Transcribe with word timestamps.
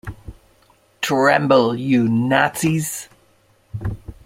Tremble, 1.01 1.75
you 1.75 2.07
Nazis! 2.07 3.07